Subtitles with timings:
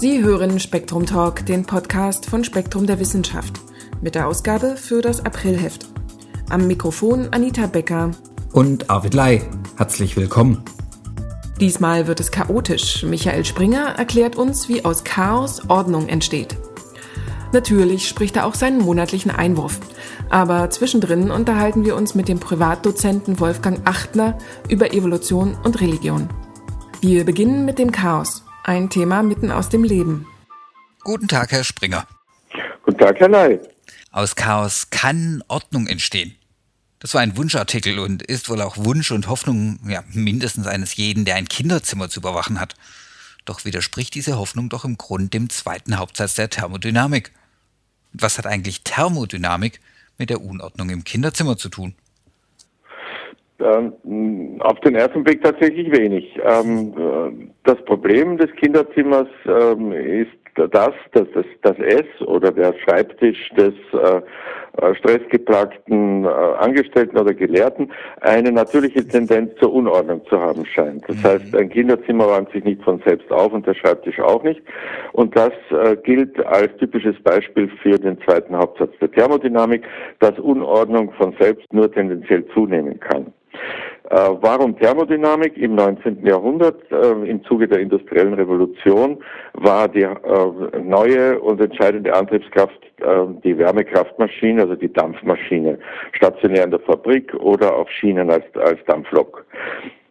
[0.00, 3.60] Sie hören Spektrum Talk, den Podcast von Spektrum der Wissenschaft,
[4.00, 5.88] mit der Ausgabe für das Aprilheft.
[6.48, 8.12] Am Mikrofon Anita Becker
[8.52, 9.42] und Arvid Lai.
[9.76, 10.64] Herzlich willkommen.
[11.60, 13.02] Diesmal wird es chaotisch.
[13.02, 16.56] Michael Springer erklärt uns, wie aus Chaos Ordnung entsteht.
[17.52, 19.80] Natürlich spricht er auch seinen monatlichen Einwurf.
[20.30, 26.30] Aber zwischendrin unterhalten wir uns mit dem Privatdozenten Wolfgang Achtner über Evolution und Religion.
[27.02, 28.44] Wir beginnen mit dem Chaos.
[28.64, 30.26] Ein Thema mitten aus dem Leben.
[31.02, 32.06] Guten Tag, Herr Springer.
[32.84, 33.58] Guten Tag, Herr Ney.
[34.10, 36.34] Aus Chaos kann Ordnung entstehen.
[36.98, 41.24] Das war ein Wunschartikel und ist wohl auch Wunsch und Hoffnung ja, mindestens eines jeden,
[41.24, 42.74] der ein Kinderzimmer zu überwachen hat.
[43.46, 47.32] Doch widerspricht diese Hoffnung doch im Grund dem zweiten Hauptsatz der Thermodynamik.
[48.12, 49.80] was hat eigentlich Thermodynamik
[50.18, 51.94] mit der Unordnung im Kinderzimmer zu tun?
[53.60, 56.38] Ähm, auf den ersten Blick tatsächlich wenig.
[56.42, 61.28] Ähm, äh, das Problem des Kinderzimmers ähm, ist das, dass
[61.62, 64.20] das, S oder der Schreibtisch des äh,
[64.94, 67.90] stressgeplagten äh, Angestellten oder Gelehrten
[68.20, 71.04] eine natürliche Tendenz zur Unordnung zu haben scheint.
[71.08, 71.24] Das mhm.
[71.24, 74.62] heißt, ein Kinderzimmer räumt sich nicht von selbst auf und der Schreibtisch auch nicht.
[75.12, 79.82] Und das äh, gilt als typisches Beispiel für den zweiten Hauptsatz der Thermodynamik,
[80.20, 83.32] dass Unordnung von selbst nur tendenziell zunehmen kann.
[84.10, 85.56] Äh, warum Thermodynamik?
[85.56, 86.26] Im 19.
[86.26, 89.22] Jahrhundert, äh, im Zuge der industriellen Revolution,
[89.54, 92.78] war die äh, neue und entscheidende Antriebskraft
[93.44, 95.78] die Wärmekraftmaschine, also die Dampfmaschine,
[96.12, 99.46] stationär in der Fabrik oder auf Schienen als, als Dampflok.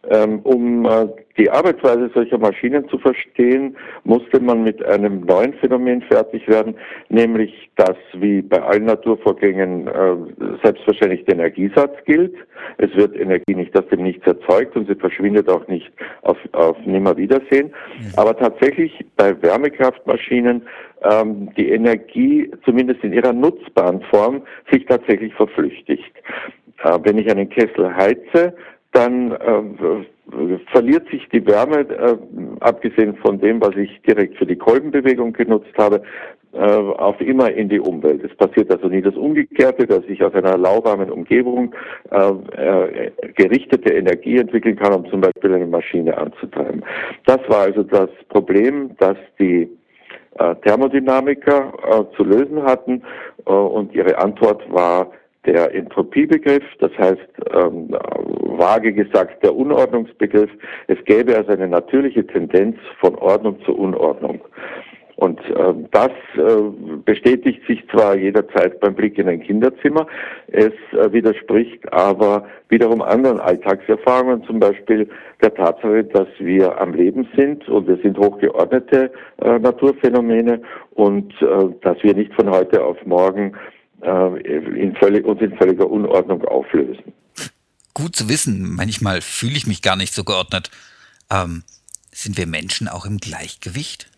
[0.08, 6.00] Ähm, um äh, die Arbeitsweise solcher Maschinen zu verstehen, musste man mit einem neuen Phänomen
[6.02, 6.74] fertig werden,
[7.10, 10.16] nämlich dass wie bei allen Naturvorgängen äh,
[10.62, 12.34] selbstverständlich der Energiesatz gilt.
[12.78, 15.90] Es wird Energie nicht aus dem Nichts erzeugt und sie verschwindet auch nicht
[16.22, 17.68] auf, auf Nimmerwiedersehen.
[17.68, 18.12] Mhm.
[18.16, 20.62] Aber tatsächlich bei Wärmekraftmaschinen
[21.02, 26.12] ähm, die Energie zumindest in ihrer nutzbaren Form sich tatsächlich verflüchtigt.
[26.84, 28.54] Äh, wenn ich einen Kessel heize,
[28.92, 32.16] dann äh, verliert sich die Wärme, äh,
[32.60, 36.02] abgesehen von dem, was ich direkt für die Kolbenbewegung genutzt habe,
[36.52, 38.24] äh, auf immer in die Umwelt.
[38.24, 41.72] Es passiert also nie das Umgekehrte, dass ich aus einer lauwarmen Umgebung
[42.10, 46.84] äh, äh, gerichtete Energie entwickeln kann, um zum Beispiel eine Maschine anzutreiben.
[47.26, 49.70] Das war also das Problem, das die
[50.38, 53.02] äh, Thermodynamiker zu lösen hatten
[53.44, 55.12] und ihre Antwort war
[55.46, 60.50] der Entropiebegriff, das heißt ähm, vage gesagt der Unordnungsbegriff.
[60.86, 64.40] Es gäbe also eine natürliche Tendenz von Ordnung zu Unordnung.
[65.20, 66.62] Und äh, das äh,
[67.04, 70.06] bestätigt sich zwar jederzeit beim Blick in ein Kinderzimmer,
[70.46, 75.10] es äh, widerspricht aber wiederum anderen Alltagserfahrungen, zum Beispiel
[75.42, 79.12] der Tatsache, dass wir am Leben sind und wir sind hochgeordnete
[79.42, 80.62] äh, Naturphänomene
[80.94, 83.52] und äh, dass wir nicht von heute auf morgen
[84.02, 87.12] in völlig, uns in völliger Unordnung auflösen.
[87.94, 90.70] Gut zu wissen, manchmal fühle ich mich gar nicht so geordnet.
[91.30, 91.64] Ähm,
[92.12, 94.09] sind wir Menschen auch im Gleichgewicht?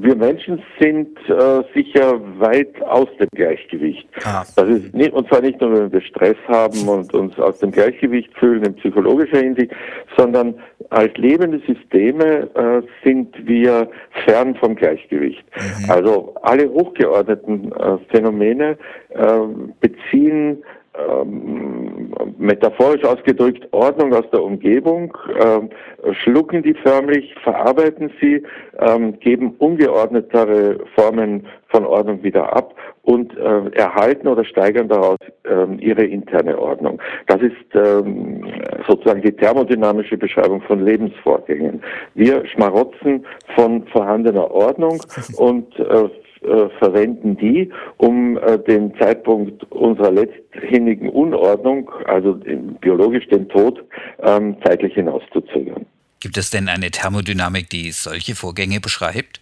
[0.00, 4.08] Wir Menschen sind äh, sicher weit aus dem Gleichgewicht.
[4.24, 4.44] Ah.
[4.56, 7.70] Das ist nicht, und zwar nicht nur, wenn wir Stress haben und uns aus dem
[7.70, 9.72] Gleichgewicht fühlen in psychologischer Hinsicht,
[10.16, 10.54] sondern
[10.90, 13.88] als lebende Systeme äh, sind wir
[14.24, 15.44] fern vom Gleichgewicht.
[15.56, 15.90] Mhm.
[15.90, 18.78] Also alle hochgeordneten äh, Phänomene
[19.10, 19.38] äh,
[19.80, 20.62] beziehen
[20.98, 25.70] ähm, metaphorisch ausgedrückt Ordnung aus der Umgebung, ähm,
[26.22, 28.42] schlucken die förmlich, verarbeiten sie,
[28.78, 35.78] ähm, geben ungeordnetere Formen von Ordnung wieder ab und äh, erhalten oder steigern daraus ähm,
[35.80, 37.00] ihre interne Ordnung.
[37.26, 38.44] Das ist ähm,
[38.86, 41.82] sozusagen die thermodynamische Beschreibung von Lebensvorgängen.
[42.14, 45.02] Wir schmarotzen von vorhandener Ordnung
[45.36, 46.08] und äh,
[46.42, 52.38] äh, verwenden die, um äh, den Zeitpunkt unserer letzthinnigen Unordnung, also
[52.80, 53.84] biologisch den Tod,
[54.22, 55.86] ähm, zeitlich hinauszuzögern.
[56.20, 59.40] Gibt es denn eine Thermodynamik, die solche Vorgänge beschreibt?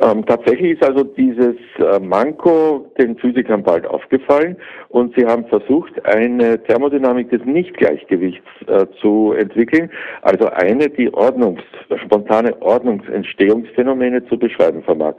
[0.00, 4.56] Ähm, tatsächlich ist also dieses äh, Manko den Physikern bald aufgefallen
[4.88, 9.90] und sie haben versucht, eine Thermodynamik des Nichtgleichgewichts äh, zu entwickeln,
[10.22, 11.62] also eine, die Ordnungs,
[12.04, 15.16] spontane Ordnungsentstehungsphänomene zu beschreiben vermag.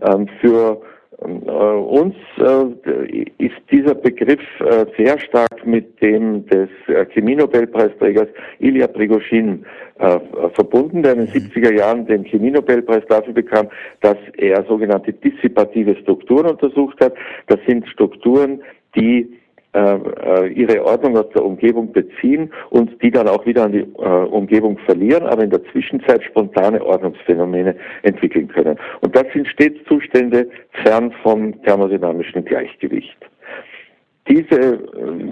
[0.00, 0.80] Ähm, für
[1.22, 8.28] uns äh, ist dieser Begriff äh, sehr stark mit dem des äh, Chemienobelpreisträgers
[8.58, 9.64] Ilya Prigozhin
[9.98, 10.18] äh,
[10.54, 11.78] verbunden, der in den 70er mhm.
[11.78, 13.68] Jahren den Chemienobelpreis dafür bekam,
[14.00, 17.14] dass er sogenannte dissipative Strukturen untersucht hat.
[17.46, 18.62] Das sind Strukturen,
[18.96, 19.41] die äh, äh,
[19.74, 24.78] ihre Ordnung aus der Umgebung beziehen und die dann auch wieder an die äh, Umgebung
[24.84, 28.78] verlieren, aber in der Zwischenzeit spontane Ordnungsphänomene entwickeln können.
[29.00, 30.48] Und das sind stets Zustände
[30.84, 33.16] fern vom thermodynamischen Gleichgewicht.
[34.28, 34.78] Diese äh,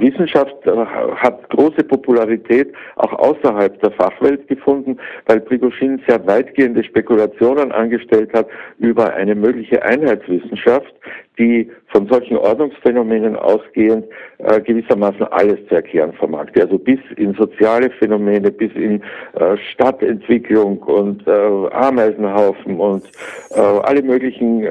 [0.01, 7.71] Wissenschaft äh, hat große Popularität auch außerhalb der Fachwelt gefunden, weil Prigozhin sehr weitgehende Spekulationen
[7.71, 8.49] angestellt hat
[8.79, 10.93] über eine mögliche Einheitswissenschaft,
[11.39, 14.07] die von solchen Ordnungsphänomenen ausgehend
[14.39, 16.49] äh, gewissermaßen alles zu erklären vermag.
[16.59, 19.03] Also bis in soziale Phänomene, bis in
[19.35, 23.05] äh, Stadtentwicklung und äh, Ameisenhaufen und
[23.51, 24.67] äh, alle möglichen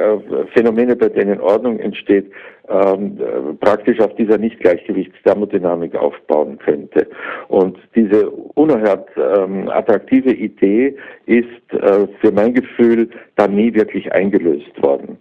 [0.54, 2.32] Phänomene, bei denen Ordnung entsteht,
[2.70, 7.10] ähm, äh, praktisch auf dieser Nicht-Gleichgewichtsthermodynamik aufbauen könnte.
[7.48, 10.96] Und diese unerhört ähm, attraktive Idee
[11.26, 15.18] ist äh, für mein Gefühl dann nie wirklich eingelöst worden.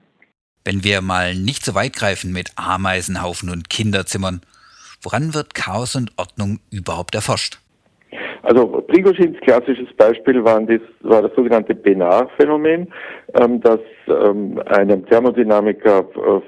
[0.65, 4.43] Wenn wir mal nicht so weit greifen mit Ameisenhaufen und Kinderzimmern,
[5.03, 7.59] woran wird Chaos und Ordnung überhaupt erforscht?
[8.43, 12.93] Also Prigozhins klassisches Beispiel war das, war das sogenannte Benar-Phänomen,
[13.41, 16.41] ähm, das ähm, einem Thermodynamiker äh,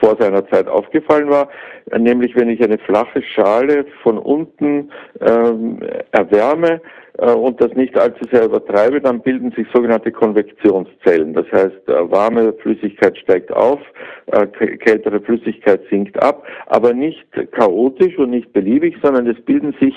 [0.00, 1.48] vor seiner Zeit aufgefallen war,
[1.96, 4.90] nämlich wenn ich eine flache Schale von unten
[5.20, 5.80] ähm,
[6.12, 6.80] erwärme, äh,
[7.18, 11.34] und das nicht allzu sehr übertreibe, dann bilden sich sogenannte Konvektionszellen.
[11.34, 13.80] Das heißt, äh, warme Flüssigkeit steigt auf,
[14.26, 19.94] äh, kältere Flüssigkeit sinkt ab, aber nicht chaotisch und nicht beliebig, sondern es bilden sich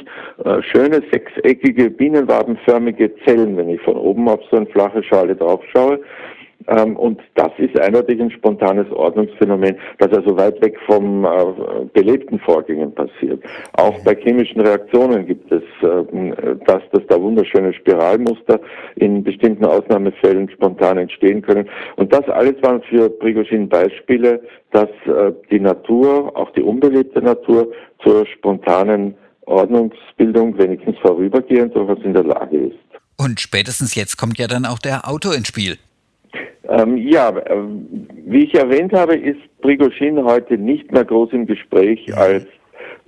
[0.61, 5.99] schöne sechseckige, bienenwabenförmige Zellen, wenn ich von oben auf so eine flache Schale drauf schaue.
[6.67, 11.29] Ähm, und das ist eindeutig ein spontanes Ordnungsphänomen, das also weit weg vom äh,
[11.93, 13.41] belebten Vorgängen passiert.
[13.73, 18.59] Auch bei chemischen Reaktionen gibt es äh, das, dass da wunderschöne Spiralmuster
[18.95, 21.67] in bestimmten Ausnahmefällen spontan entstehen können.
[21.95, 24.41] Und das alles waren für Prigozhin Beispiele,
[24.71, 27.71] dass äh, die Natur, auch die unbelebte Natur,
[28.03, 29.15] zur spontanen
[29.45, 32.77] Ordnungsbildung wenigstens vorübergehend durchaus in der Lage ist.
[33.17, 35.77] Und spätestens jetzt kommt ja dann auch der Autor ins Spiel.
[36.69, 37.63] Ähm, ja, äh,
[38.25, 42.45] wie ich erwähnt habe, ist Prigozhin heute nicht mehr groß im Gespräch als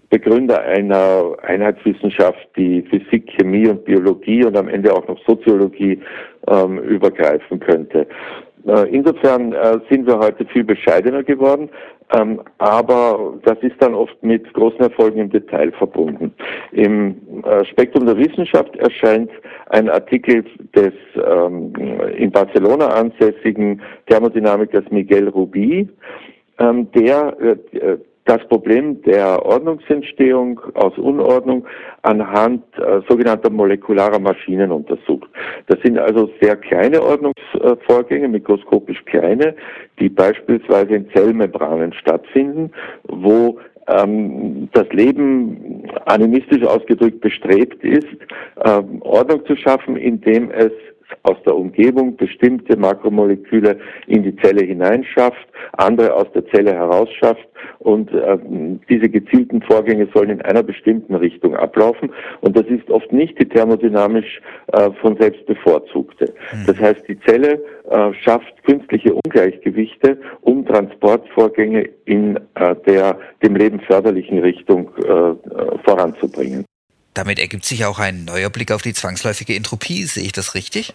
[0.10, 6.02] Begründer einer Einheitswissenschaft, die Physik, Chemie und Biologie und am Ende auch noch Soziologie
[6.48, 8.08] ähm, übergreifen könnte.
[8.66, 11.70] Äh, insofern äh, sind wir heute viel bescheidener geworden,
[12.14, 16.34] ähm, aber das ist dann oft mit großen Erfolgen im Detail verbunden.
[16.72, 19.32] Im äh, Spektrum der Wissenschaft erscheint
[19.70, 20.44] ein Artikel
[20.76, 21.74] des ähm,
[22.18, 25.88] in Barcelona ansässigen Thermodynamikers Miguel Rubi,
[26.60, 27.36] ähm, der
[28.26, 31.66] das Problem der Ordnungsentstehung aus Unordnung
[32.04, 35.30] anhand äh, sogenannter molekularer Maschinen untersucht.
[35.68, 39.56] Das sind also sehr kleine Ordnungsvorgänge, mikroskopisch kleine,
[40.00, 42.72] die beispielsweise in Zellmembranen stattfinden,
[43.08, 48.08] wo ähm, das Leben animistisch ausgedrückt bestrebt ist,
[48.64, 50.72] ähm, Ordnung zu schaffen, indem es
[51.24, 53.78] aus der Umgebung bestimmte Makromoleküle
[54.08, 57.48] in die Zelle hineinschafft, andere aus der Zelle herausschafft
[57.80, 58.38] und äh,
[58.90, 62.12] diese gezielten Vorgänge sollen in einer bestimmten Richtung ablaufen
[62.42, 64.42] und das ist oft nicht die thermodynamisch
[64.74, 66.34] äh, von selbst bevorzugte.
[66.54, 66.66] Mhm.
[66.68, 73.80] Das heißt, die Zelle äh, schafft künstliche Ungleichgewichte, um Transportvorgänge in äh, der dem Leben
[73.82, 75.36] förderlichen Richtung äh, äh,
[75.84, 76.66] voranzubringen.
[77.14, 80.04] Damit ergibt sich auch ein neuer Blick auf die zwangsläufige Entropie.
[80.04, 80.94] Sehe ich das richtig?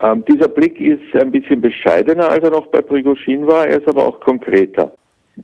[0.00, 3.66] Ähm, dieser Blick ist ein bisschen bescheidener, als er noch bei Prigozhin war.
[3.66, 4.92] Er ist aber auch konkreter.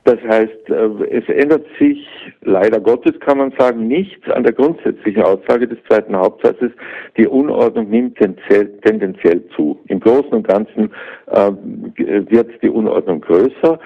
[0.05, 2.07] Das heißt, äh, es ändert sich
[2.41, 6.71] leider Gottes, kann man sagen, nichts an der grundsätzlichen Aussage des zweiten Hauptsatzes.
[7.15, 9.79] Die Unordnung nimmt tendenziell zu.
[9.87, 10.91] Im Großen und Ganzen
[11.27, 11.51] äh,
[11.95, 13.79] wird die Unordnung größer.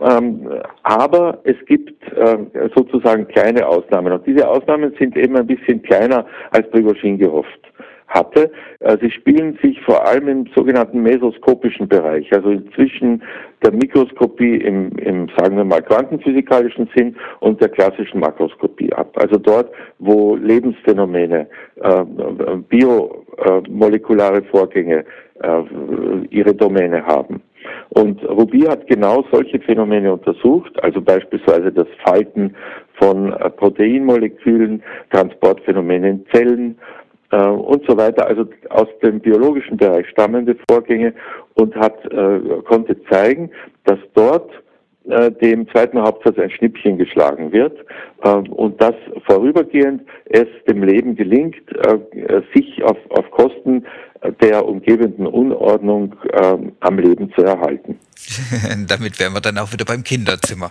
[0.00, 0.48] Ähm,
[0.82, 2.36] aber es gibt äh,
[2.74, 4.12] sozusagen kleine Ausnahmen.
[4.12, 7.60] Und diese Ausnahmen sind eben ein bisschen kleiner, als Prigozhin gehofft
[8.08, 8.50] hatte.
[8.80, 13.22] Äh, sie spielen sich vor allem im sogenannten mesoskopischen Bereich, also zwischen
[13.62, 19.10] der Mikroskopie im, im, sagen wir mal, quantenphysikalischen Sinn und der klassischen Makroskopie ab.
[19.16, 22.04] Also dort, wo Lebensphänomene, äh,
[22.68, 25.04] biomolekulare Vorgänge
[25.42, 25.62] äh,
[26.30, 27.42] ihre Domäne haben.
[27.90, 32.54] Und Ruby hat genau solche Phänomene untersucht, also beispielsweise das Falten
[32.94, 36.78] von äh, Proteinmolekülen, Transportphänomene in Zellen
[37.30, 41.14] äh, und so weiter, also aus dem biologischen Bereich stammende Vorgänge
[41.54, 43.50] und hat, äh, konnte zeigen,
[43.84, 44.50] dass dort
[45.08, 47.78] äh, dem zweiten Hauptsatz ein Schnippchen geschlagen wird
[48.22, 48.94] äh, und dass
[49.26, 53.84] vorübergehend es dem Leben gelingt, äh, sich auf, auf Kosten
[54.40, 57.98] der umgebenden Unordnung äh, am Leben zu erhalten.
[58.88, 60.70] Damit wären wir dann auch wieder beim Kinderzimmer.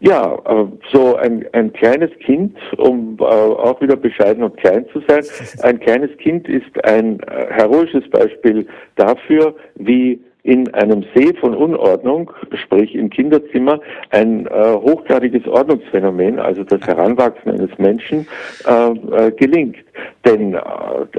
[0.00, 5.02] Ja, äh, so ein, ein kleines Kind, um äh, auch wieder bescheiden und klein zu
[5.08, 5.24] sein,
[5.62, 12.30] ein kleines Kind ist ein äh, heroisches Beispiel dafür, wie in einem See von Unordnung,
[12.54, 13.80] sprich im Kinderzimmer,
[14.10, 18.26] ein äh, hochgradiges Ordnungsphänomen, also das Heranwachsen eines Menschen,
[18.66, 18.90] äh,
[19.26, 19.76] äh, gelingt.
[20.24, 20.58] Denn äh,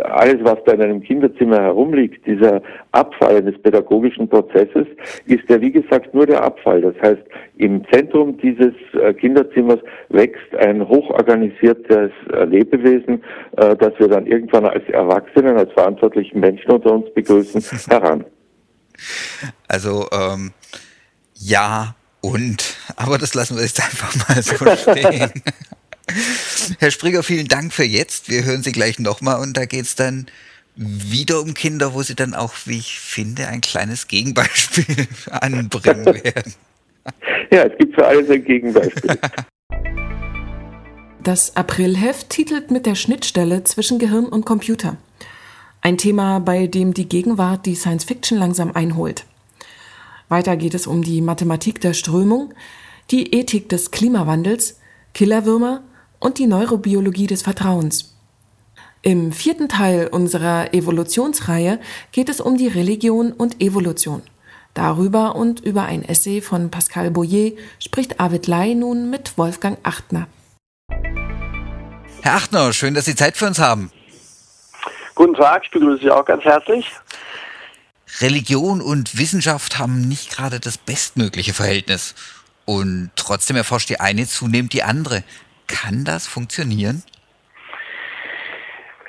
[0.01, 2.61] alles, was da in einem Kinderzimmer herumliegt, dieser
[2.93, 4.87] Abfall eines pädagogischen Prozesses,
[5.27, 6.81] ist ja wie gesagt nur der Abfall.
[6.81, 7.21] Das heißt,
[7.57, 14.87] im Zentrum dieses äh, Kinderzimmers wächst ein hochorganisiertes äh, Lebewesen, das wir dann irgendwann als
[14.89, 18.25] Erwachsenen, als verantwortlichen Menschen unter uns begrüßen, heran.
[19.67, 20.53] Also ähm,
[21.36, 24.55] ja und, aber das lassen wir jetzt einfach mal so
[24.93, 25.31] stehen.
[26.79, 28.29] Herr Springer, vielen Dank für jetzt.
[28.29, 30.27] Wir hören Sie gleich nochmal und da geht es dann
[30.75, 36.53] wieder um Kinder, wo Sie dann auch, wie ich finde, ein kleines Gegenbeispiel anbringen werden.
[37.51, 39.17] Ja, es gibt für alles ein Gegenbeispiel.
[41.24, 44.98] Das Aprilheft titelt mit der Schnittstelle zwischen Gehirn und Computer.
[45.83, 49.25] Ein Thema, bei dem die Gegenwart die Science Fiction langsam einholt.
[50.29, 52.53] Weiter geht es um die Mathematik der Strömung,
[53.09, 54.77] die Ethik des Klimawandels,
[55.15, 55.81] Killerwürmer
[56.19, 58.13] und die Neurobiologie des Vertrauens.
[59.01, 61.79] Im vierten Teil unserer Evolutionsreihe
[62.11, 64.21] geht es um die Religion und Evolution.
[64.75, 70.27] Darüber und über ein Essay von Pascal Boyer spricht Arvid Lai nun mit Wolfgang Achtner.
[72.21, 73.91] Herr Achtner, schön, dass Sie Zeit für uns haben.
[75.15, 76.91] Guten Tag, ich begrüße Sie auch ganz herzlich.
[78.19, 82.15] Religion und Wissenschaft haben nicht gerade das bestmögliche Verhältnis.
[82.65, 85.23] Und trotzdem erforscht die eine zunehmend die andere.
[85.67, 87.03] Kann das funktionieren?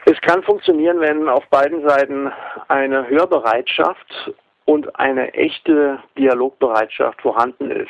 [0.04, 2.32] Es kann funktionieren, wenn auf beiden Seiten
[2.68, 4.32] eine Hörbereitschaft
[4.64, 7.88] und eine echte Dialogbereitschaft vorhanden ist.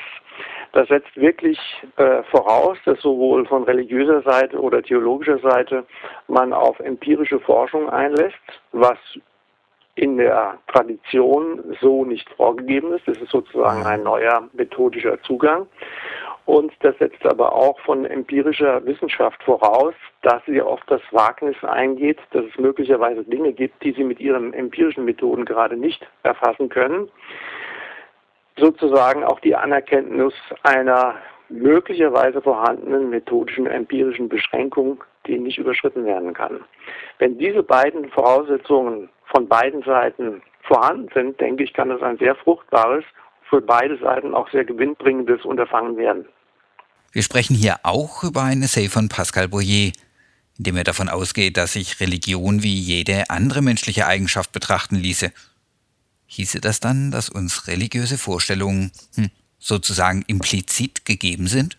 [0.72, 1.58] Das setzt wirklich
[1.96, 5.84] äh, voraus, dass sowohl von religiöser Seite oder theologischer Seite
[6.28, 8.40] man auf empirische Forschung einlässt,
[8.72, 8.98] was
[9.94, 13.06] in der Tradition so nicht vorgegeben ist.
[13.06, 15.66] Das ist sozusagen ein neuer methodischer Zugang.
[16.46, 22.18] Und das setzt aber auch von empirischer Wissenschaft voraus, dass sie auf das Wagnis eingeht,
[22.32, 27.08] dass es möglicherweise Dinge gibt, die sie mit ihren empirischen Methoden gerade nicht erfassen können
[28.56, 31.16] sozusagen auch die Anerkenntnis einer
[31.48, 36.60] möglicherweise vorhandenen methodischen empirischen Beschränkung, die nicht überschritten werden kann.
[37.18, 42.34] Wenn diese beiden Voraussetzungen von beiden Seiten vorhanden sind, denke ich, kann das ein sehr
[42.36, 43.04] fruchtbares,
[43.48, 46.26] für beide Seiten auch sehr gewinnbringendes Unterfangen werden.
[47.12, 49.92] Wir sprechen hier auch über ein Essay von Pascal Boyer,
[50.56, 55.32] in dem er davon ausgeht, dass sich Religion wie jede andere menschliche Eigenschaft betrachten ließe
[56.32, 61.78] hieße das dann, dass uns religiöse Vorstellungen hm, sozusagen implizit gegeben sind?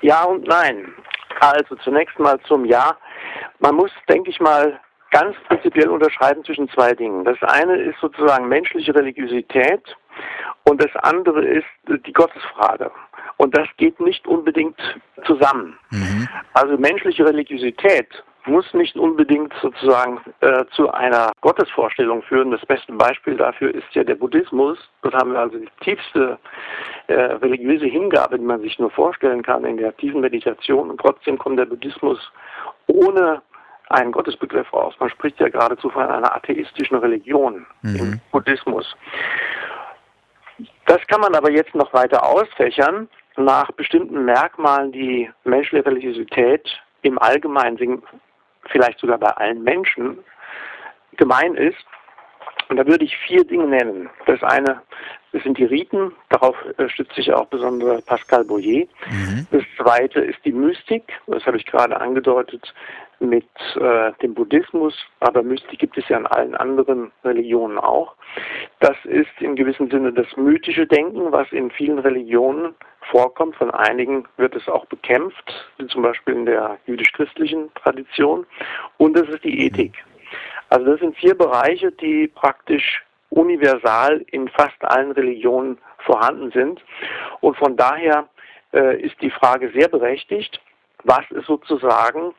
[0.00, 0.92] Ja und nein.
[1.40, 2.96] Also zunächst mal zum Ja.
[3.60, 7.24] Man muss, denke ich mal, ganz prinzipiell unterscheiden zwischen zwei Dingen.
[7.24, 9.82] Das eine ist sozusagen menschliche Religiosität
[10.64, 11.66] und das andere ist
[12.06, 12.90] die Gottesfrage.
[13.36, 14.78] Und das geht nicht unbedingt
[15.26, 15.78] zusammen.
[15.90, 16.28] Mhm.
[16.54, 18.08] Also menschliche Religiosität
[18.46, 22.50] muss nicht unbedingt sozusagen äh, zu einer Gottesvorstellung führen.
[22.50, 24.78] Das beste Beispiel dafür ist ja der Buddhismus.
[25.02, 26.38] Dort haben wir also die tiefste
[27.06, 30.90] äh, religiöse Hingabe, die man sich nur vorstellen kann in der tiefen Meditation.
[30.90, 32.18] Und trotzdem kommt der Buddhismus
[32.86, 33.42] ohne
[33.90, 34.94] einen Gottesbegriff raus.
[34.98, 37.96] Man spricht ja geradezu von einer atheistischen Religion mhm.
[37.96, 38.96] im Buddhismus.
[40.86, 46.68] Das kann man aber jetzt noch weiter ausfächern nach bestimmten Merkmalen, die menschliche Religiosität
[47.02, 47.76] im Allgemeinen
[48.70, 50.18] vielleicht sogar bei allen Menschen
[51.16, 51.84] gemein ist.
[52.68, 54.08] Und da würde ich vier Dinge nennen.
[54.26, 54.82] Das eine
[55.32, 58.86] das sind die Riten, darauf äh, stützt sich auch besonders Pascal Boyer.
[59.10, 59.46] Mhm.
[59.50, 62.74] Das zweite ist die Mystik, das habe ich gerade angedeutet
[63.22, 68.14] mit äh, dem Buddhismus, aber Mystik gibt es ja in allen anderen Religionen auch.
[68.80, 72.74] Das ist in gewissem Sinne das mythische Denken, was in vielen Religionen
[73.10, 73.56] vorkommt.
[73.56, 78.46] Von einigen wird es auch bekämpft, wie zum Beispiel in der jüdisch-christlichen Tradition.
[78.98, 80.04] Und das ist die Ethik.
[80.68, 86.82] Also das sind vier Bereiche, die praktisch universal in fast allen Religionen vorhanden sind.
[87.40, 88.28] Und von daher
[88.72, 90.60] äh, ist die Frage sehr berechtigt,
[91.04, 92.34] was ist sozusagen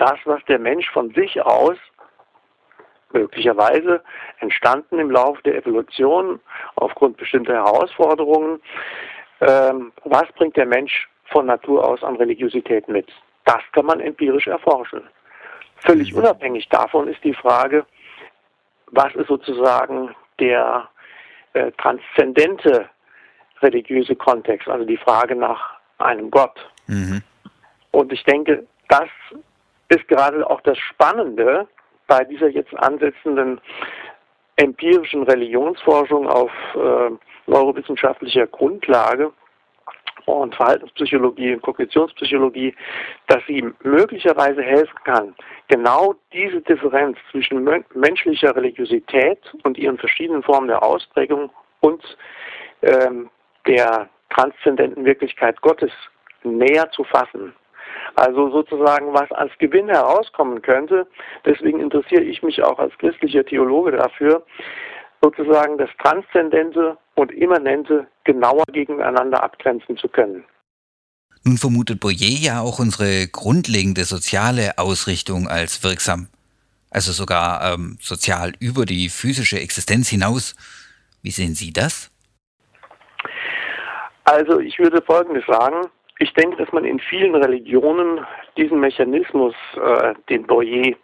[0.00, 1.76] das, was der Mensch von sich aus
[3.12, 4.02] möglicherweise
[4.40, 6.40] entstanden im Laufe der Evolution
[6.74, 8.60] aufgrund bestimmter Herausforderungen,
[9.40, 13.08] ähm, was bringt der Mensch von Natur aus an Religiosität mit?
[13.44, 15.02] Das kann man empirisch erforschen.
[15.76, 16.18] Völlig mhm.
[16.18, 17.86] unabhängig davon ist die Frage,
[18.90, 20.88] was ist sozusagen der
[21.52, 22.88] äh, transzendente
[23.62, 26.58] religiöse Kontext, also die Frage nach einem Gott.
[26.86, 27.22] Mhm.
[27.90, 29.08] Und ich denke, das
[29.88, 31.66] ist gerade auch das Spannende
[32.06, 33.60] bei dieser jetzt ansetzenden
[34.56, 37.10] empirischen Religionsforschung auf äh,
[37.46, 39.32] neurowissenschaftlicher Grundlage
[40.24, 42.74] und Verhaltenspsychologie und Kognitionspsychologie,
[43.28, 45.34] dass sie möglicherweise helfen kann,
[45.68, 47.62] genau diese Differenz zwischen
[47.94, 51.50] menschlicher Religiosität und ihren verschiedenen Formen der Ausprägung
[51.80, 52.02] und
[52.82, 53.30] ähm,
[53.66, 55.92] der transzendenten Wirklichkeit Gottes
[56.42, 57.54] näher zu fassen.
[58.16, 61.06] Also sozusagen, was als Gewinn herauskommen könnte.
[61.44, 64.44] Deswegen interessiere ich mich auch als christlicher Theologe dafür,
[65.22, 70.44] sozusagen das Transzendente und Immanente genauer gegeneinander abgrenzen zu können.
[71.44, 76.28] Nun vermutet Boyer ja auch unsere grundlegende soziale Ausrichtung als wirksam,
[76.90, 80.56] also sogar ähm, sozial über die physische Existenz hinaus.
[81.22, 82.10] Wie sehen Sie das?
[84.24, 85.86] Also ich würde Folgendes sagen.
[86.18, 90.94] Ich denke, dass man in vielen Religionen diesen Mechanismus, äh, den Boyer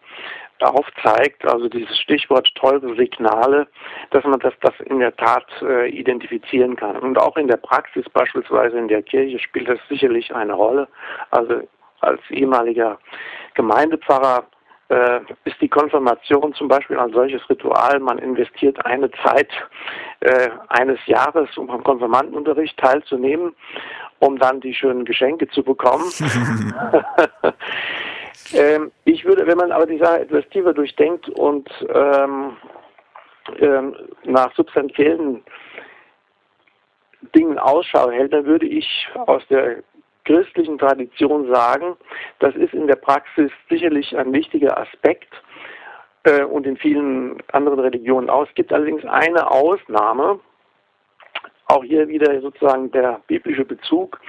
[0.60, 3.66] aufzeigt, also dieses Stichwort teure Signale,
[4.10, 6.96] dass man das, das in der Tat äh, identifizieren kann.
[6.96, 10.88] Und auch in der Praxis, beispielsweise in der Kirche, spielt das sicherlich eine Rolle.
[11.30, 11.62] Also
[12.00, 12.98] als ehemaliger
[13.54, 14.44] Gemeindepfarrer
[14.88, 17.98] äh, ist die Konfirmation zum Beispiel ein solches Ritual.
[18.00, 19.48] Man investiert eine Zeit
[20.20, 23.54] äh, eines Jahres, um am Konfirmandenunterricht teilzunehmen,
[24.22, 26.04] um dann die schönen Geschenke zu bekommen.
[28.54, 32.56] ähm, ich würde, wenn man aber die Sache etwas tiefer durchdenkt und ähm,
[33.58, 35.42] ähm, nach substanziellen
[37.34, 39.82] Dingen Ausschau hält, dann würde ich aus der
[40.24, 41.96] christlichen Tradition sagen,
[42.38, 45.32] das ist in der Praxis sicherlich ein wichtiger Aspekt
[46.22, 48.46] äh, und in vielen anderen Religionen auch.
[48.46, 50.38] Es gibt allerdings eine Ausnahme,
[51.72, 54.20] auch hier wieder sozusagen der biblische Bezug,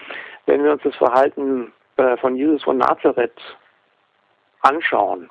[0.45, 3.39] wenn wir uns das Verhalten äh, von Jesus von Nazareth
[4.61, 5.29] anschauen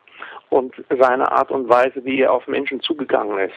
[0.50, 3.54] und seine Art und Weise, wie er auf Menschen zugegangen ist,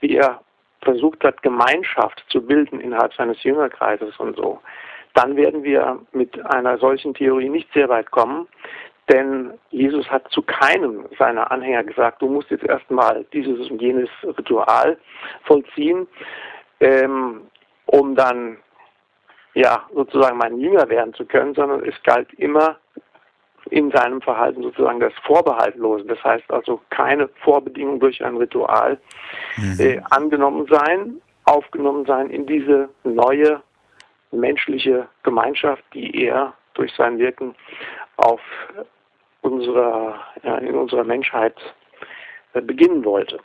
[0.00, 0.40] wie er
[0.82, 4.60] versucht hat, Gemeinschaft zu bilden innerhalb seines Jüngerkreises und so,
[5.14, 8.46] dann werden wir mit einer solchen Theorie nicht sehr weit kommen.
[9.08, 14.10] Denn Jesus hat zu keinem seiner Anhänger gesagt, du musst jetzt erstmal dieses und jenes
[14.22, 14.98] Ritual
[15.44, 16.06] vollziehen,
[16.80, 17.40] ähm,
[17.88, 18.58] um dann
[19.54, 22.76] ja sozusagen mein Jünger werden zu können, sondern es galt immer
[23.70, 26.04] in seinem Verhalten sozusagen das Vorbehaltlose.
[26.04, 28.98] Das heißt also keine Vorbedingung durch ein Ritual
[29.56, 29.76] mhm.
[29.78, 33.62] äh, angenommen sein, aufgenommen sein in diese neue
[34.30, 37.54] menschliche Gemeinschaft, die er durch sein Wirken
[38.16, 38.40] auf
[39.40, 41.56] unserer, ja, in unserer Menschheit
[42.52, 43.38] äh, beginnen wollte.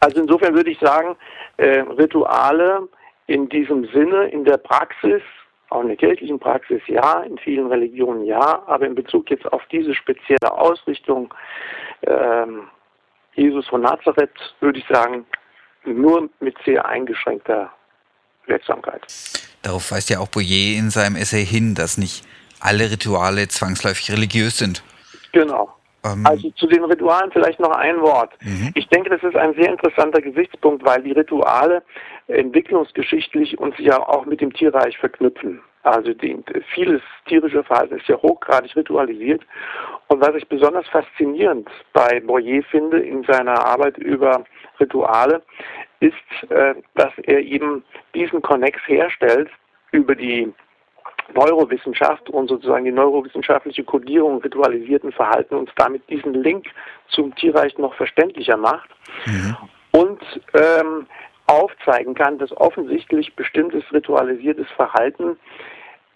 [0.00, 1.16] Also insofern würde ich sagen,
[1.56, 2.88] äh, Rituale
[3.26, 5.22] in diesem Sinne, in der Praxis,
[5.70, 9.62] auch in der kirchlichen Praxis ja, in vielen Religionen ja, aber in Bezug jetzt auf
[9.72, 11.32] diese spezielle Ausrichtung
[12.02, 12.68] ähm,
[13.34, 15.26] Jesus von Nazareth würde ich sagen,
[15.84, 17.72] nur mit sehr eingeschränkter
[18.46, 19.02] Wirksamkeit.
[19.62, 22.24] Darauf weist ja auch Boyer in seinem Essay hin, dass nicht
[22.60, 24.82] alle Rituale zwangsläufig religiös sind.
[25.32, 25.74] Genau.
[26.04, 28.32] Ähm also zu den Ritualen vielleicht noch ein Wort.
[28.42, 28.70] Mhm.
[28.74, 31.82] Ich denke, das ist ein sehr interessanter Gesichtspunkt, weil die Rituale
[32.26, 35.60] entwicklungsgeschichtlich uns ja auch mit dem Tierreich verknüpfen.
[35.82, 39.42] Also die, vieles tierische Verhalten ist ja hochgradig ritualisiert.
[40.08, 44.44] Und was ich besonders faszinierend bei Boyer finde in seiner Arbeit über
[44.80, 45.42] Rituale,
[46.00, 49.50] ist, äh, dass er eben diesen Konnex herstellt
[49.92, 50.52] über die
[51.32, 56.66] Neurowissenschaft und sozusagen die neurowissenschaftliche Kodierung ritualisierten Verhalten und damit diesen Link
[57.08, 58.90] zum Tierreich noch verständlicher macht
[59.26, 59.56] mhm.
[59.92, 60.20] und
[60.54, 61.06] ähm,
[61.46, 65.36] aufzeigen kann, dass offensichtlich bestimmtes ritualisiertes Verhalten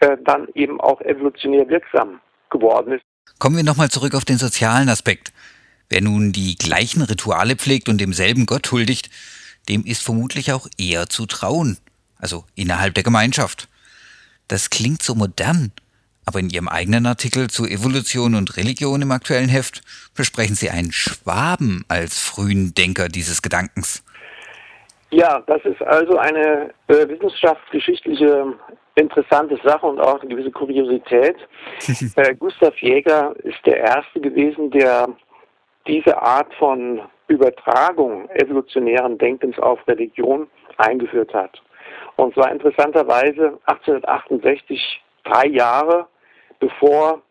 [0.01, 3.03] äh, dann eben auch evolutionär wirksam geworden ist.
[3.39, 5.33] Kommen wir nochmal zurück auf den sozialen Aspekt.
[5.89, 9.11] Wer nun die gleichen Rituale pflegt und demselben Gott huldigt,
[9.69, 11.79] dem ist vermutlich auch eher zu trauen,
[12.19, 13.69] also innerhalb der Gemeinschaft.
[14.49, 15.73] Das klingt so modern,
[16.27, 19.83] aber in Ihrem eigenen Artikel zu Evolution und Religion im aktuellen Heft
[20.17, 24.03] besprechen Sie einen Schwaben als frühen Denker dieses Gedankens.
[25.11, 28.55] Ja, das ist also eine äh, wissenschaftsgeschichtliche
[28.95, 31.37] interessante Sache und auch eine gewisse Kuriosität.
[32.17, 35.09] äh, Gustav Jäger ist der Erste gewesen, der
[35.87, 41.63] diese Art von Übertragung evolutionären Denkens auf Religion eingeführt hat.
[42.19, 46.09] Und zwar interessanterweise 1868, drei Jahre
[46.59, 47.23] bevor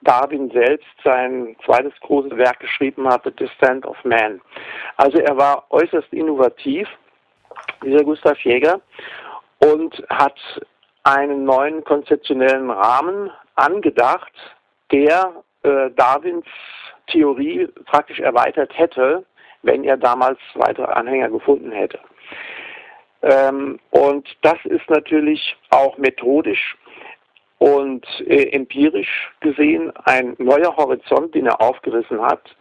[0.00, 4.40] Darwin selbst sein zweites großes Werk geschrieben hat, The Descent of Man.
[4.96, 6.88] Also er war äußerst innovativ,
[7.84, 8.80] dieser Gustav Jäger,
[9.60, 10.36] und hat
[11.04, 14.32] einen neuen konzeptionellen Rahmen angedacht,
[14.90, 16.46] der äh, Darwins
[17.06, 19.24] Theorie praktisch erweitert hätte,
[19.62, 22.00] wenn er damals weitere Anhänger gefunden hätte.
[23.24, 26.76] Ähm, und das ist natürlich auch methodisch
[27.56, 32.54] und äh, empirisch gesehen ein neuer Horizont, den er aufgerissen hat.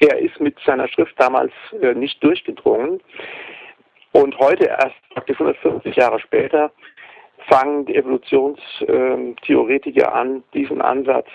[0.00, 3.00] Er ist mit seiner Schrift damals äh, nicht durchgedrungen.
[4.12, 6.70] Und heute, erst 150 Jahre später,
[7.48, 11.28] fangen die Evolutionstheoretiker an, diesen Ansatz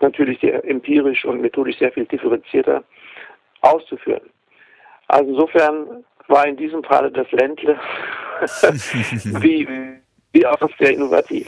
[0.00, 2.82] natürlich sehr empirisch und methodisch sehr viel differenzierter
[3.60, 4.28] auszuführen.
[5.06, 7.78] Also insofern war in diesem Falle das Ländle
[9.40, 9.68] wie,
[10.32, 11.46] wie auch sehr innovativ.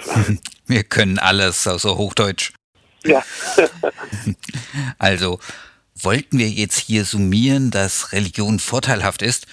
[0.67, 2.53] Wir können alles, außer Hochdeutsch.
[3.05, 3.23] Ja.
[4.99, 5.39] also,
[5.95, 9.47] wollten wir jetzt hier summieren, dass Religion vorteilhaft ist,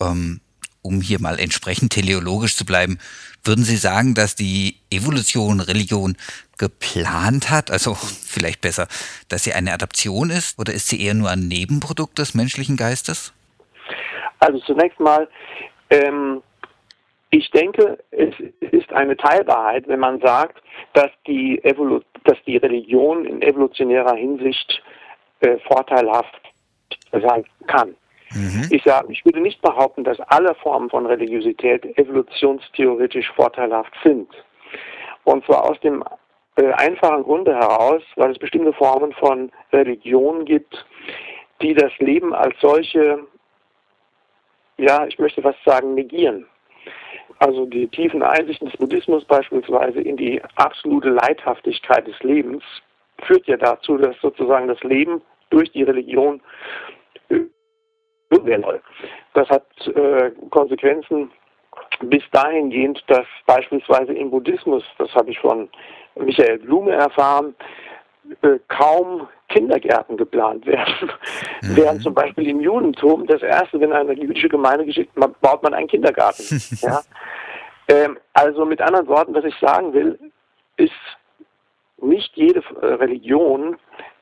[0.00, 0.40] ähm,
[0.82, 2.98] um hier mal entsprechend teleologisch zu bleiben,
[3.44, 6.16] würden Sie sagen, dass die Evolution Religion
[6.58, 7.70] geplant hat?
[7.70, 8.88] Also vielleicht besser,
[9.28, 13.32] dass sie eine Adaption ist oder ist sie eher nur ein Nebenprodukt des menschlichen Geistes?
[14.42, 15.28] Also zunächst mal,
[15.90, 16.42] ähm,
[17.30, 20.60] ich denke, es ist eine Teilwahrheit, wenn man sagt,
[20.94, 24.82] dass die, Evolu dass die Religion in evolutionärer Hinsicht
[25.40, 26.40] äh, vorteilhaft
[27.12, 27.94] sein kann.
[28.34, 28.66] Mhm.
[28.70, 34.28] Ich, sag, ich würde nicht behaupten, dass alle Formen von Religiosität evolutionstheoretisch vorteilhaft sind.
[35.22, 36.02] Und zwar aus dem
[36.56, 40.84] äh, einfachen Grunde heraus, weil es bestimmte Formen von Religion gibt,
[41.60, 43.20] die das Leben als solche
[44.78, 46.46] ja, ich möchte was sagen, negieren.
[47.38, 52.62] Also die tiefen Einsichten des Buddhismus beispielsweise in die absolute Leidhaftigkeit des Lebens
[53.22, 56.40] führt ja dazu, dass sozusagen das Leben durch die Religion.
[59.34, 61.30] Das hat äh, Konsequenzen
[62.02, 65.68] bis dahingehend, dass beispielsweise im Buddhismus, das habe ich von
[66.14, 67.54] Michael Blume erfahren,
[68.42, 71.10] äh, kaum Kindergärten geplant werden.
[71.62, 71.76] Mhm.
[71.76, 75.74] Während zum Beispiel im Judentum das erste, wenn eine jüdische Gemeinde geschickt wird, baut man
[75.74, 76.42] einen Kindergarten.
[76.80, 77.00] ja?
[77.88, 80.18] ähm, also mit anderen Worten, was ich sagen will,
[80.76, 80.92] ist,
[82.00, 83.76] nicht jede äh, Religion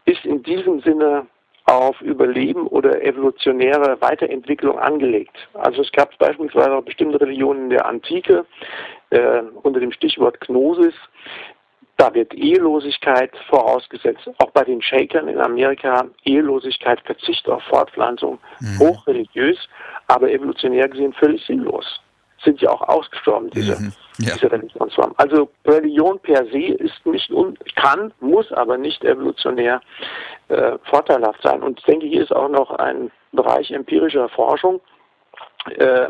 [0.05, 1.27] ist in diesem Sinne
[1.65, 5.37] auf Überleben oder evolutionäre Weiterentwicklung angelegt.
[5.55, 8.45] Also es gab beispielsweise auch bestimmte Religionen in der Antike
[9.11, 10.95] äh, unter dem Stichwort Gnosis,
[12.01, 14.27] da wird Ehelosigkeit vorausgesetzt.
[14.39, 18.79] Auch bei den Shakern in Amerika Ehelosigkeit, Verzicht auf Fortpflanzung, mhm.
[18.79, 19.59] hochreligiös,
[20.07, 21.85] aber evolutionär gesehen völlig sinnlos.
[22.43, 23.93] Sind ja auch ausgestorben, diese, mhm.
[24.19, 24.33] ja.
[24.33, 25.15] diese Religionsformen.
[25.19, 29.83] Also Religion per se ist nicht, un kann, muss aber nicht evolutionär
[30.49, 31.63] äh, vorteilhaft sein.
[31.63, 34.81] Und ich denke, hier ist auch noch ein Bereich empirischer Forschung,
[35.77, 36.09] äh,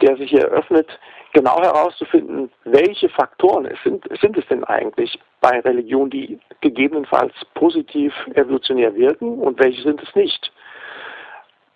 [0.00, 0.88] der sich hier eröffnet,
[1.32, 8.12] genau herauszufinden, welche Faktoren es sind, sind es denn eigentlich bei Religion, die gegebenenfalls positiv
[8.34, 10.52] evolutionär wirken und welche sind es nicht.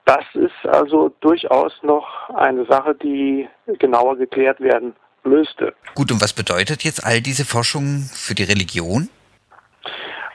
[0.05, 5.75] Das ist also durchaus noch eine Sache, die genauer geklärt werden müsste.
[5.95, 9.09] Gut, und was bedeutet jetzt all diese Forschung für die Religion?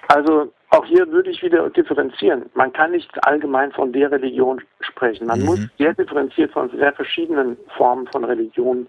[0.09, 2.49] Also auch hier würde ich wieder differenzieren.
[2.53, 5.27] Man kann nicht allgemein von der Religion sprechen.
[5.27, 5.45] Man mhm.
[5.45, 8.87] muss sehr differenziert von sehr verschiedenen Formen von Religion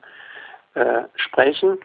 [0.75, 1.79] äh, sprechen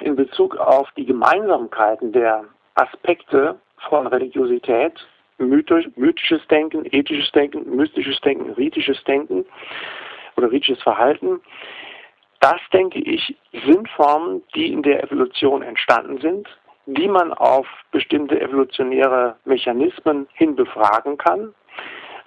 [0.00, 4.94] in Bezug auf die Gemeinsamkeiten der Aspekte von Religiosität,
[5.38, 9.44] mythisch, mythisches Denken, ethisches Denken, mystisches Denken, ritisches Denken
[10.36, 11.40] oder ritisches Verhalten.
[12.40, 16.48] Das, denke ich, sind Formen, die in der Evolution entstanden sind,
[16.86, 21.54] die man auf bestimmte evolutionäre Mechanismen hin befragen kann.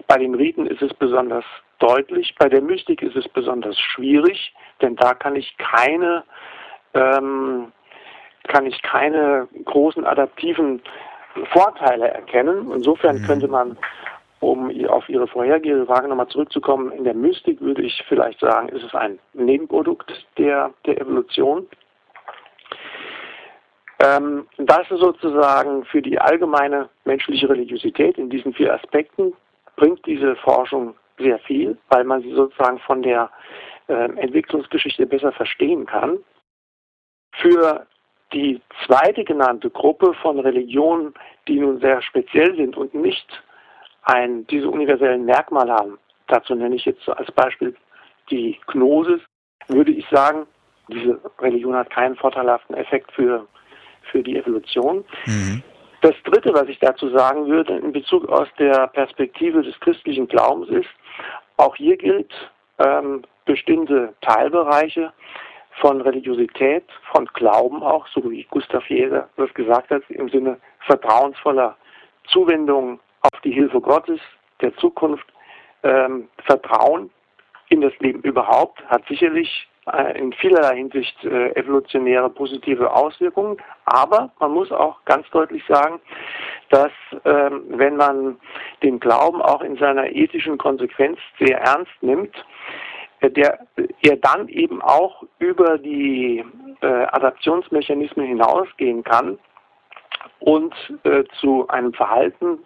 [0.08, 1.46] Bei den Riten ist es besonders
[1.84, 6.24] deutlich, bei der Mystik ist es besonders schwierig, denn da kann ich keine,
[6.94, 7.72] ähm,
[8.48, 10.82] kann ich keine großen adaptiven
[11.52, 12.72] Vorteile erkennen.
[12.74, 13.26] Insofern mhm.
[13.26, 13.78] könnte man,
[14.40, 18.84] um auf Ihre vorhergehende Frage nochmal zurückzukommen, in der Mystik würde ich vielleicht sagen, ist
[18.84, 21.68] es ein Nebenprodukt der, der Evolution.
[24.00, 29.34] Ähm, das ist sozusagen für die allgemeine menschliche Religiosität in diesen vier Aspekten
[29.76, 33.30] bringt diese Forschung sehr viel, weil man sie sozusagen von der
[33.88, 36.20] äh, Entwicklungsgeschichte besser verstehen kann.
[37.36, 37.86] Für
[38.32, 41.14] die zweite genannte Gruppe von Religionen,
[41.48, 43.28] die nun sehr speziell sind und nicht
[44.04, 47.76] ein, diese universellen Merkmale haben, dazu nenne ich jetzt als Beispiel
[48.30, 49.22] die Gnosis,
[49.68, 50.48] würde ich sagen,
[50.90, 53.48] diese Religion hat keinen vorteilhaften Effekt für
[54.12, 55.04] für die Evolution.
[55.26, 55.64] Mhm.
[56.04, 60.68] Das Dritte, was ich dazu sagen würde in Bezug aus der Perspektive des christlichen Glaubens
[60.68, 60.90] ist,
[61.56, 62.30] auch hier gilt,
[62.80, 65.14] ähm, bestimmte Teilbereiche
[65.80, 71.78] von Religiosität, von Glauben auch, so wie Gustav Jäger das gesagt hat, im Sinne vertrauensvoller
[72.28, 74.20] Zuwendung auf die Hilfe Gottes,
[74.60, 75.26] der Zukunft,
[75.84, 77.12] ähm, Vertrauen
[77.70, 79.70] in das Leben überhaupt, hat sicherlich
[80.16, 83.58] in vielerlei Hinsicht äh, evolutionäre positive Auswirkungen.
[83.86, 86.00] Aber man muss auch ganz deutlich sagen,
[86.70, 86.92] dass
[87.26, 88.38] ähm, wenn man
[88.82, 92.34] den Glauben auch in seiner ethischen Konsequenz sehr ernst nimmt,
[93.20, 93.60] äh, der
[94.02, 96.46] er dann eben auch über die
[96.82, 99.38] äh, Adaptionsmechanismen hinausgehen kann
[100.40, 102.60] und äh, zu einem Verhalten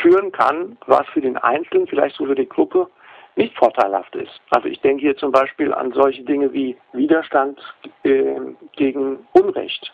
[0.00, 2.88] führen kann, was für den Einzelnen, vielleicht so für die Gruppe,
[3.36, 4.40] nicht vorteilhaft ist.
[4.50, 7.60] Also ich denke hier zum Beispiel an solche Dinge wie Widerstand
[8.02, 8.34] äh,
[8.72, 9.92] gegen Unrecht.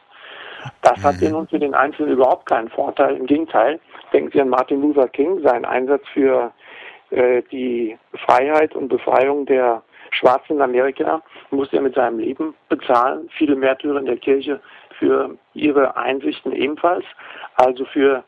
[0.82, 1.02] Das mhm.
[1.02, 3.16] hat nun für den Einzelnen überhaupt keinen Vorteil.
[3.16, 3.80] Im Gegenteil,
[4.12, 6.52] denken Sie an Martin Luther King, seinen Einsatz für
[7.10, 13.28] äh, die Freiheit und Befreiung der Schwarzen in Amerika musste er mit seinem Leben bezahlen.
[13.36, 14.60] Viele Märtyrer in der Kirche
[14.98, 17.04] für ihre Einsichten ebenfalls.
[17.56, 18.22] Also für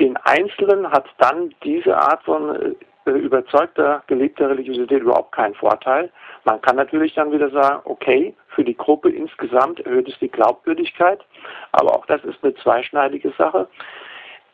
[0.00, 2.74] den Einzelnen hat dann diese Art von äh,
[3.06, 6.10] überzeugter, gelebter Religiosität überhaupt keinen Vorteil.
[6.44, 11.20] Man kann natürlich dann wieder sagen, okay, für die Gruppe insgesamt erhöht es die Glaubwürdigkeit,
[11.72, 13.68] aber auch das ist eine zweischneidige Sache,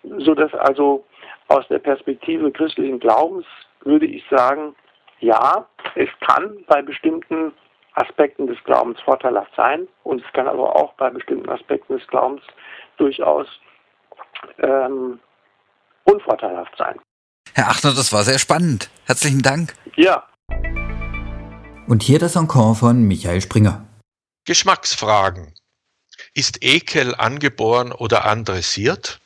[0.03, 1.05] so dass also
[1.49, 3.47] aus der Perspektive christlichen Glaubens
[3.83, 4.75] würde ich sagen,
[5.21, 7.53] ja, es kann bei bestimmten
[7.95, 12.43] Aspekten des Glaubens vorteilhaft sein und es kann aber auch bei bestimmten Aspekten des Glaubens
[12.97, 13.47] durchaus
[14.59, 15.21] ähm,
[16.05, 16.99] unvorteilhaft sein.
[17.55, 18.91] Herr Achner, das war sehr spannend.
[19.05, 19.75] Herzlichen Dank.
[19.97, 20.27] Ja.
[21.87, 23.87] Und hier das Encore von Michael Springer.
[24.45, 25.55] Geschmacksfragen.
[26.35, 29.21] Ist Ekel angeboren oder andressiert?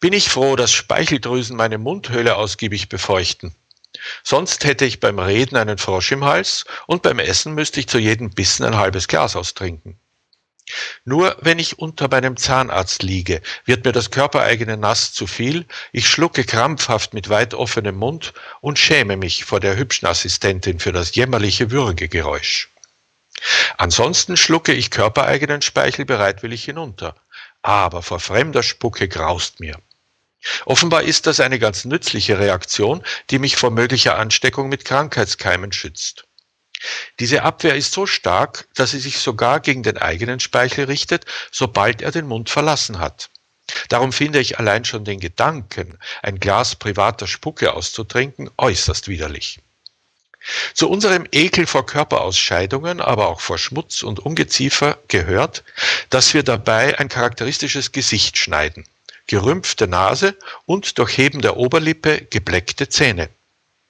[0.00, 3.54] Bin ich froh, dass Speicheldrüsen meine Mundhöhle ausgiebig befeuchten?
[4.22, 7.98] Sonst hätte ich beim Reden einen Frosch im Hals und beim Essen müsste ich zu
[7.98, 9.98] jedem Bissen ein halbes Glas austrinken.
[11.04, 16.08] Nur wenn ich unter meinem Zahnarzt liege, wird mir das körpereigene Nass zu viel, ich
[16.08, 21.14] schlucke krampfhaft mit weit offenem Mund und schäme mich vor der hübschen Assistentin für das
[21.14, 22.68] jämmerliche Würgegeräusch.
[23.76, 27.14] Ansonsten schlucke ich körpereigenen Speichel bereitwillig hinunter,
[27.62, 29.78] aber vor fremder Spucke graust mir.
[30.64, 36.25] Offenbar ist das eine ganz nützliche Reaktion, die mich vor möglicher Ansteckung mit Krankheitskeimen schützt.
[37.20, 42.02] Diese Abwehr ist so stark, dass sie sich sogar gegen den eigenen Speichel richtet, sobald
[42.02, 43.30] er den Mund verlassen hat.
[43.88, 49.58] Darum finde ich allein schon den Gedanken, ein Glas privater Spucke auszutrinken, äußerst widerlich.
[50.74, 55.64] Zu unserem Ekel vor Körperausscheidungen, aber auch vor Schmutz und Ungeziefer gehört,
[56.10, 58.86] dass wir dabei ein charakteristisches Gesicht schneiden
[59.26, 63.28] gerümpfte Nase und durch Heben der Oberlippe gebleckte Zähne.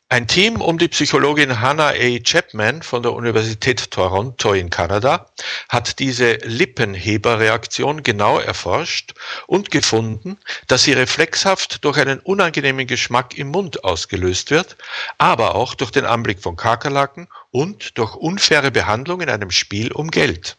[0.09, 2.19] Ein Team um die Psychologin Hannah A.
[2.23, 5.33] Chapman von der Universität Toronto in Kanada
[5.69, 9.15] hat diese Lippenheberreaktion genau erforscht
[9.49, 10.39] und gefunden,
[10.69, 14.77] dass sie reflexhaft durch einen unangenehmen Geschmack im Mund ausgelöst wird,
[15.19, 20.13] aber auch durch den Anblick von Kakerlaken und durch unfaire Behandlung in einem Spiel um
[20.13, 20.57] Geld.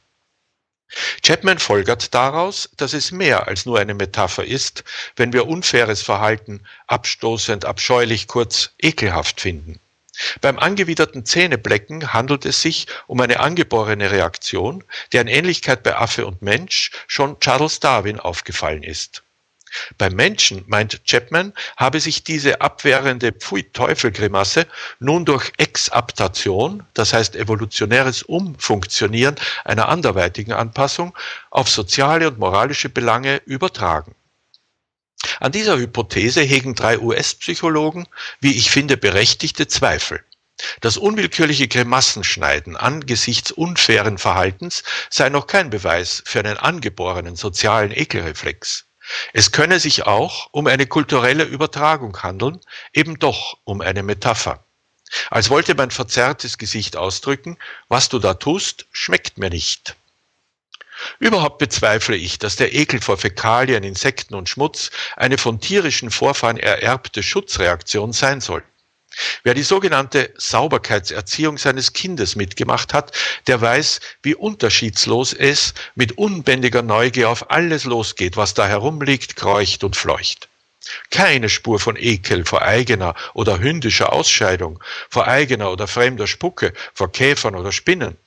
[1.22, 4.84] Chapman folgert daraus, dass es mehr als nur eine Metapher ist,
[5.16, 9.80] wenn wir unfaires Verhalten abstoßend, abscheulich, kurz ekelhaft finden.
[10.42, 16.42] Beim angewiderten Zähneblecken handelt es sich um eine angeborene Reaktion, deren Ähnlichkeit bei Affe und
[16.42, 19.24] Mensch schon Charles Darwin aufgefallen ist.
[19.98, 24.68] Beim Menschen, meint Chapman, habe sich diese abwehrende Pfui-Teufel-Grimasse
[25.00, 29.36] nun durch Exaptation, das heißt evolutionäres Umfunktionieren
[29.66, 31.18] einer anderweitigen Anpassung,
[31.50, 34.16] auf soziale und moralische Belange übertragen.
[35.40, 38.08] An dieser Hypothese hegen drei US-Psychologen,
[38.40, 40.24] wie ich finde, berechtigte Zweifel.
[40.82, 48.87] Das unwillkürliche Grimassenschneiden angesichts unfairen Verhaltens sei noch kein Beweis für einen angeborenen sozialen Ekelreflex.
[49.34, 52.60] Es könne sich auch um eine kulturelle Übertragung handeln,
[52.94, 54.64] eben doch um eine Metapher.
[55.30, 59.96] Als wollte mein verzerrtes Gesicht ausdrücken, was du da tust, schmeckt mir nicht.
[61.20, 66.58] Überhaupt bezweifle ich, dass der Ekel vor Fäkalien, Insekten und Schmutz eine von tierischen Vorfahren
[66.58, 68.64] ererbte Schutzreaktion sein soll.
[69.44, 73.12] Wer die sogenannte Sauberkeitserziehung seines Kindes mitgemacht hat,
[73.48, 79.84] der weiß, wie unterschiedslos es mit unbändiger Neugier auf alles losgeht, was da herumliegt, kreucht
[79.84, 80.50] und fleucht.
[81.12, 87.12] Keine Spur von Ekel vor eigener oder hündischer Ausscheidung, vor eigener oder fremder Spucke, vor
[87.12, 88.18] Käfern oder Spinnen.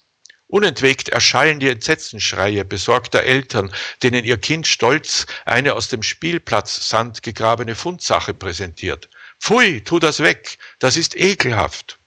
[0.51, 3.73] Unentwegt erschallen die Entsetzenschreie besorgter Eltern,
[4.03, 9.09] denen ihr Kind stolz eine aus dem Spielplatzsand gegrabene Fundsache präsentiert.
[9.41, 11.99] Pfui, tu das weg, das ist ekelhaft.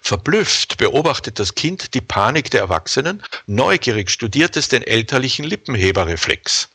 [0.00, 6.70] Verblüfft beobachtet das Kind die Panik der Erwachsenen, neugierig studiert es den elterlichen Lippenheberreflex.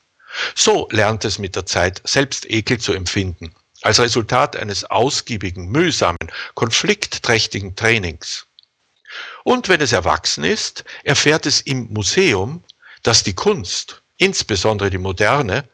[0.56, 6.18] So lernt es mit der Zeit selbst Ekel zu empfinden, als Resultat eines ausgiebigen, mühsamen,
[6.54, 8.46] konfliktträchtigen Trainings.
[9.44, 12.64] Und wenn es erwachsen ist, erfährt es im Museum,
[13.02, 15.68] dass die Kunst, insbesondere die moderne,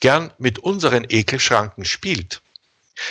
[0.00, 2.42] gern mit unseren Ekelschranken spielt.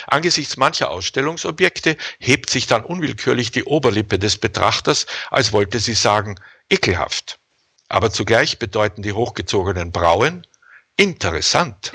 [0.07, 6.35] Angesichts mancher Ausstellungsobjekte hebt sich dann unwillkürlich die Oberlippe des Betrachters, als wollte sie sagen,
[6.69, 7.39] ekelhaft.
[7.89, 10.47] Aber zugleich bedeuten die hochgezogenen Brauen
[10.97, 11.91] interessant.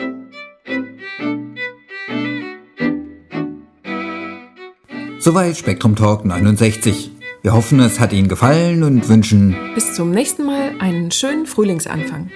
[5.21, 7.11] Soweit Spektrum Talk 69.
[7.43, 12.31] Wir hoffen, es hat Ihnen gefallen und wünschen bis zum nächsten Mal einen schönen Frühlingsanfang.